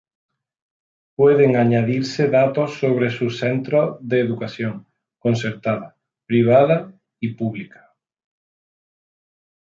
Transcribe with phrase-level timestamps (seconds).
[1.15, 4.87] Pueden añadirse datos sobre sus centros de educación
[5.19, 7.93] concertada, privada y pública.